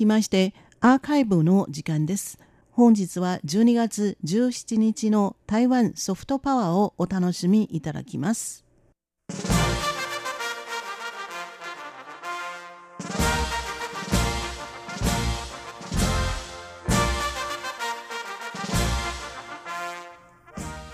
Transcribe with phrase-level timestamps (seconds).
[0.00, 2.38] きましてアーカイブの時間です。
[2.72, 8.64] 本日は12月17日の台湾ソフトパワーをお楽しみいただきます。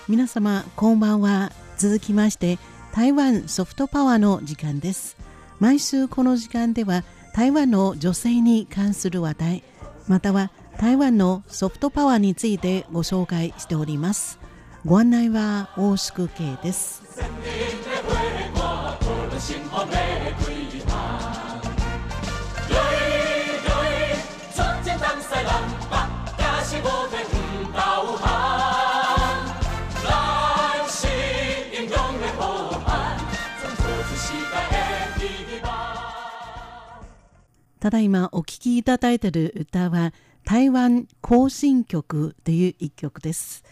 [0.09, 2.59] 皆様こんばんは続きまして
[2.93, 5.17] 台湾ソフトパワーの時間です
[5.59, 7.03] 毎週この時間では
[7.37, 9.63] 台湾の女性に関する話題
[10.07, 14.39] または台湾のソフトパワーについてご紹介しております。
[14.83, 17.03] ご案内は大宿慶です。
[37.87, 43.63] ただいまお聴きいただいている歌は台湾行進曲という一曲です。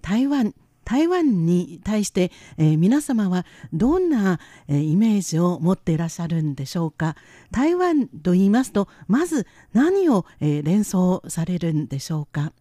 [0.00, 0.54] 台湾
[0.84, 7.16] 台湾に対して、えー、皆様はどんな、えー、イメージを持っていらっしゃるんでしょうか
[7.50, 12.52] 台湾と言いますとまず何を、えー、連想されるんでしょうか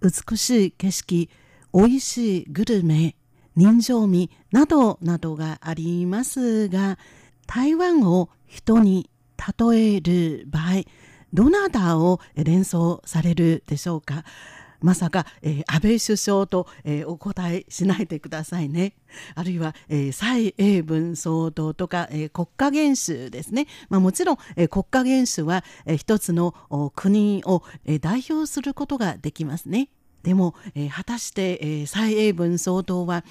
[0.00, 1.28] 美しい景色
[1.74, 3.16] 美味しいグルメ
[3.54, 6.96] 人情味などなどがありますが
[7.46, 9.10] 台湾を人に
[9.60, 10.64] 例える場合
[11.32, 14.24] どなたを連想されるでしょうか？
[14.80, 18.94] まさか、えー、安倍首相と、えー、お答えしないでくださいね。
[19.34, 23.66] あるいは、えー、蔡英文総統とか、えー、国家元首ですね。
[23.88, 26.54] まあ、もちろん、えー、国家元首は、えー、一つの
[26.94, 29.88] 国を、えー、代表することができますね。
[30.22, 33.24] でも、えー、果たして、えー、蔡英文総統は、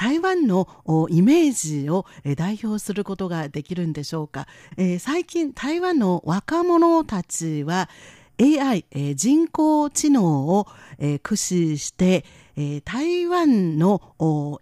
[0.00, 0.66] 台湾の
[1.10, 4.46] イメージを代表することができるんでしょうか、
[4.78, 7.90] えー、最近台湾の若者たちは
[8.40, 10.66] AI、えー、人工知能を、
[10.98, 12.24] えー、駆使して、
[12.56, 14.00] え、台湾の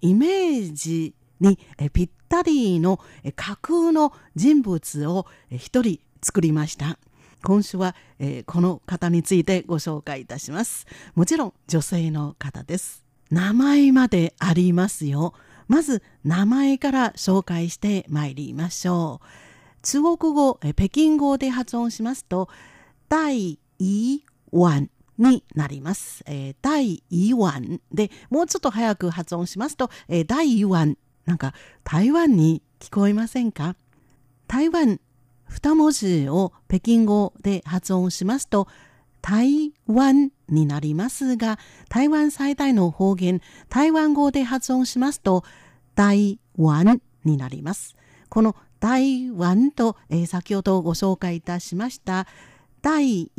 [0.00, 6.98] イメージに、え、ぴったりの、え、架空の人物を一、人作りました。
[7.44, 10.88] 今週は、え、この方についてご紹介いたします。
[11.14, 13.07] もちろん女性の方です。
[13.30, 15.34] 名前までありますよ。
[15.66, 19.26] まず名前から紹介してまいりましょう。
[19.82, 22.48] 中国語、北京語で発音しますと、
[23.08, 26.22] 第一湾になります。
[26.26, 30.96] えー、第一湾で、もうちょっと早く発音しますと、えー、第一湾。
[31.26, 31.52] なんか
[31.84, 33.76] 台湾に聞こえませんか？
[34.46, 34.98] 台湾
[35.46, 38.68] 二文字を北京語で発音しますと、
[39.20, 45.44] 台湾になりますが、台湾最大の方言、台湾語で発音しますと、
[45.94, 47.96] 台湾になります。
[48.28, 52.26] この台湾と、えー、先ほどご紹介いたしました
[52.82, 53.30] 台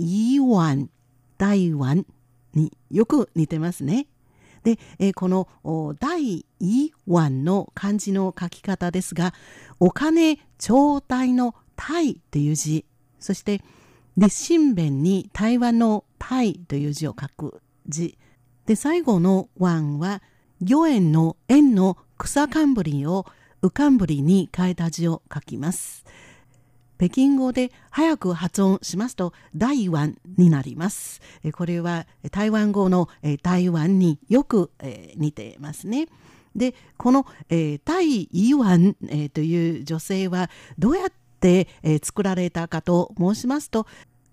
[0.42, 0.90] 湾、
[1.38, 2.06] 台湾
[2.54, 4.08] によく似てますね。
[4.64, 5.48] で、えー、この
[6.00, 6.46] 第
[7.08, 9.34] 湾の漢字の書き方ですが、
[9.80, 12.86] お金頂戴の台という字、
[13.20, 13.62] そして
[14.18, 18.18] 立身弁に台湾のタイという字を書く字。
[18.66, 20.22] で、最後の湾は、
[20.62, 23.26] 魚園の円の草冠を
[23.62, 26.06] 浮かんぶりに変えた字を書きます。
[26.98, 31.22] 北京語で早く発音しますと台湾になります。
[31.54, 33.08] これは台湾語の
[33.42, 34.70] 台湾によく
[35.16, 36.10] 似てますね。
[36.58, 38.28] で、この台
[38.58, 38.98] 湾
[39.34, 41.70] という女性はどうやって
[42.04, 43.88] 作られたかと申しますと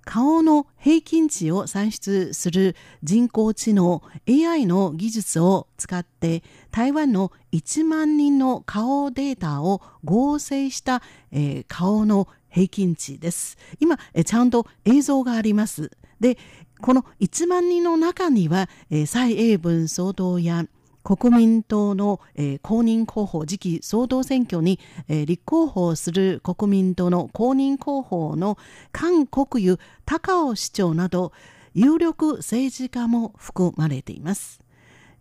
[0.07, 11.03] 顔の平均値を算出する人工知能 AI の技術を使って台湾の1万人の顔データを合成した、
[11.33, 13.59] えー、顔の平均値です。
[13.81, 15.91] 今、えちゃんと映像があります。
[16.21, 16.39] で、
[16.81, 20.65] この1万人の中には、え、蔡英文総統や
[21.07, 28.59] 国民党の、えー、公認候補次期総統選挙に、えー、立候補する国民党の公認候補の
[28.91, 31.31] 韓国湯高尾市長など
[31.75, 34.61] 有力政治家も含まれています。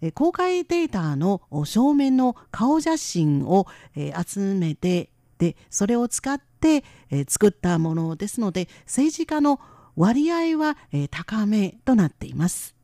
[0.01, 9.59] え、公開データの正面の顔写真を、え、集めてでそれを使って、え、作ったものですので政治家の
[9.95, 12.74] 割合は、え、高めとなっています。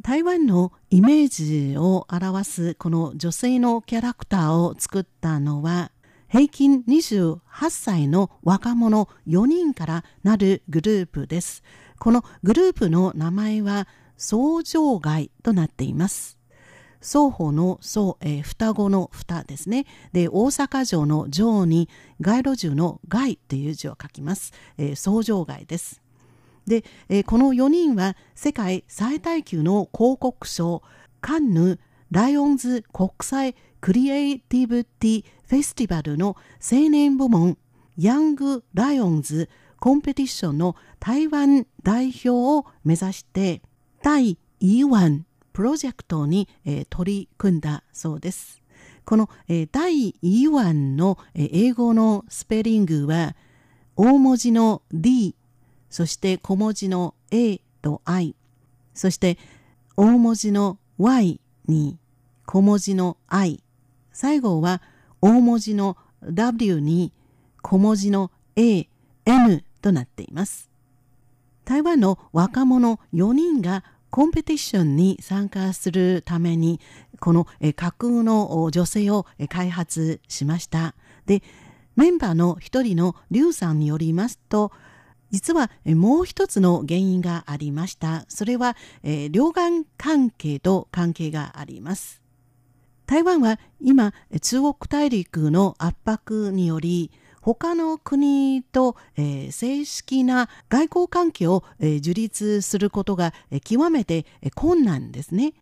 [0.00, 5.90] 台湾のイメージを表すこの女性のキャラクターを作ったのは
[6.28, 7.40] 平均28
[7.70, 11.64] 歳の若者4人からなるグループです。
[11.98, 16.38] このグループの名前は相乗街となっています。
[17.00, 19.86] 双方の双、えー、双子の双ですね。
[20.12, 21.88] で、大阪城の城に
[22.20, 24.52] 街路樹の街という字を書きます。
[24.76, 26.02] えー、相乗街です。
[26.68, 30.82] で、えー、この4人は世界最大級の広告賞
[31.20, 31.80] カンヌ・
[32.10, 37.58] ライオンズ国際クリエイティブティフェスティバルの青年部門
[37.96, 39.48] ヤング・ライオンズ
[39.80, 43.62] コンペティションの台湾代表を目指して
[44.02, 45.22] 第1
[45.52, 48.62] プロジェクトに、えー、取り組んだそうです。
[49.04, 53.34] この、えー、第1の、えー、英語のスペリングは
[53.96, 55.34] 大文字の D
[55.90, 58.34] そして小文字の A と I
[58.94, 59.38] そして
[59.96, 61.98] 大文字の Y に
[62.46, 63.62] 小文字の I
[64.12, 64.82] 最後は
[65.20, 67.12] 大文字の W に
[67.62, 68.88] 小文字の A、
[69.24, 70.70] N となっています。
[71.64, 76.80] 台湾の若者4人がコンペティションに参加するために
[77.20, 77.46] この
[77.76, 80.94] 架空の女性を開発しました。
[81.26, 81.42] で、
[81.94, 84.72] メンバーの一人のリュウさんによりますと、
[85.30, 88.24] 実はもう一つの原因がありました。
[88.28, 92.22] それは、えー、両岸関係と関係があります。
[93.06, 97.10] 台湾は今、中国大陸の圧迫により、
[97.40, 105.54] 他の国と、えー、正式な外交関係を、えー、樹立することが、えー、極めて、えー、困難ですね。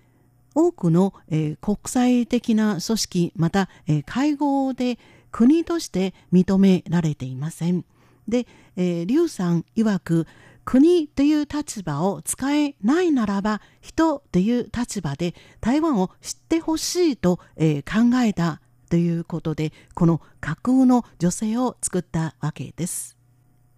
[0.57, 4.99] 多くの、えー、国際的な組織また、えー、会合で
[5.31, 7.85] 国として認められていません。
[8.29, 8.47] で、
[8.77, 10.27] えー、劉さん曰く
[10.65, 23.17] 国という立場を使えないならば人という立場で台湾を知ってほしいと、えー、考えたということでこの架空の女性を作ったわけです。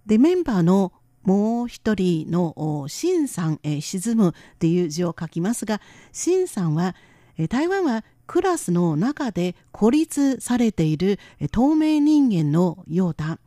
[0.06, 0.92] でメンバーの
[1.22, 6.94] もう一人のシンさん、え、沈むという字を書きますがシンさんは、
[7.36, 11.18] え、台湾はクラスの中で孤立されている
[11.50, 13.38] 透明人間のようだ。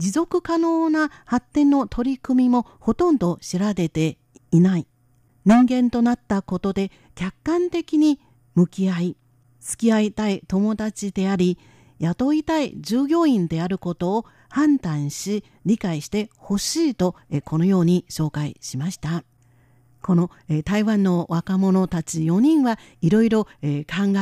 [0.00, 4.16] 持続可能な発展の取り組みもほとんど知られて
[4.50, 4.86] いない。
[5.44, 8.18] 人間となったことで客観的に
[8.54, 9.16] 向き合い、
[9.60, 11.58] 付き合いたい友達であり、
[11.98, 17.14] 雇いたい従業員であることを判断し、理解してほしいと、
[17.44, 19.22] このように紹介しました。
[20.00, 20.30] この、
[20.64, 23.50] 台湾の若者たち4人はいろいろ、考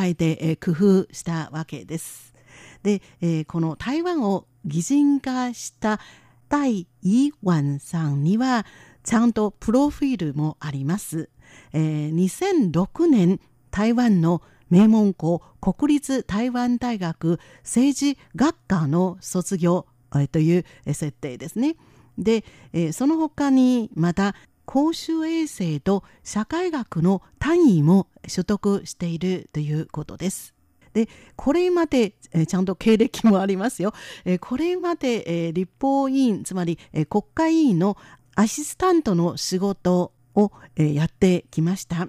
[0.03, 2.35] えて、工夫したわけです。
[2.83, 6.01] で、この台湾を擬人化した
[6.49, 8.65] 第イワンさんには
[9.05, 11.29] ちゃんとプロフィールもあります。
[11.73, 13.41] えー、2006年
[13.71, 21.77] 台湾の名門校国立台湾大学政治学科の卒業、えー、という設定ですね。
[22.19, 24.35] で、えー、その他にまた
[24.65, 30.57] 公衆衛生と社会学の単位も取得しているということです。
[30.93, 33.93] でこれまで、え、ちゃんと経歴もありますよ、
[34.25, 37.96] え、これまで、え、立法委員つまり、え国会議員の
[38.35, 42.08] アシスタントの仕事を、えやってきました。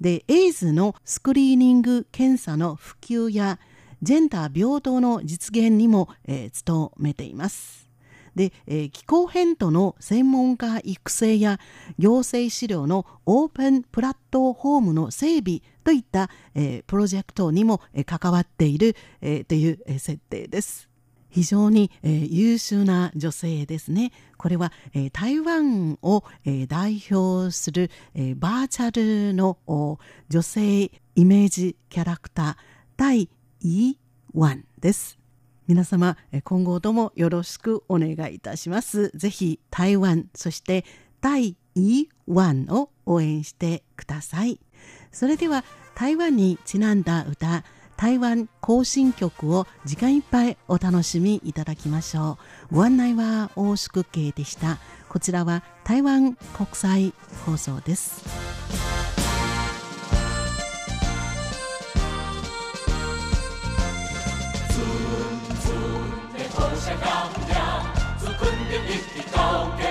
[0.00, 3.58] でエイズのスクリーニング検査の普及や
[4.02, 7.89] ジェンダー平等の実現にも、え努めています。
[8.34, 11.58] で、えー、気候変動の専門家育成や
[11.98, 20.90] 行政資料のオープンプラットフォームの整備といった、えー、プロジェクトにも、えー、関わっている、えー、という、えー、設定です。
[21.30, 24.12] 非常に、えー、優秀な女性ですね。
[24.36, 28.90] これは、えー、台湾を、えー、代表する、えー、バーチャ
[29.30, 29.58] ルの
[30.28, 32.56] 女性イメージキャラクター
[32.96, 33.28] 第
[33.62, 33.96] 1
[34.80, 35.19] です。
[35.70, 39.10] 皆様今後ともよろしくお願いいたします。
[39.14, 40.84] ぜひ台湾そして
[41.20, 44.58] 第1を応援してください。
[45.12, 45.62] それでは
[45.94, 47.62] 台湾にちなんだ歌
[47.96, 52.36] 台湾行進曲を時間いっぱいお楽しみいただきましょ
[52.72, 52.74] う。
[52.74, 54.78] ご案内は大宿慶でした。
[55.08, 57.14] こちらは台湾国際
[57.46, 58.39] 放送です。
[68.92, 69.89] If you don't get